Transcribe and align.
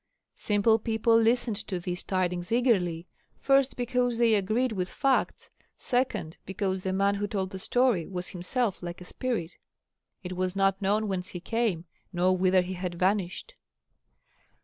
Simple 0.37 0.79
people 0.79 1.15
listened 1.15 1.57
to 1.67 1.79
these 1.79 2.01
tidings 2.03 2.51
eagerly, 2.51 3.05
first, 3.39 3.75
because 3.75 4.17
they 4.17 4.33
agreed 4.33 4.71
with 4.71 4.89
facts, 4.89 5.51
second, 5.77 6.37
because 6.43 6.81
the 6.81 6.91
man 6.91 7.13
who 7.13 7.27
told 7.27 7.51
the 7.51 7.59
story 7.59 8.07
was 8.07 8.29
himself 8.29 8.81
like 8.81 8.99
a 8.99 9.05
spirit 9.05 9.57
it 10.23 10.35
was 10.35 10.55
not 10.55 10.81
known 10.81 11.07
whence 11.07 11.27
he 11.27 11.39
came 11.39 11.85
nor 12.11 12.35
whither 12.35 12.63
he 12.63 12.73
had 12.73 12.95
vanished. 12.95 13.53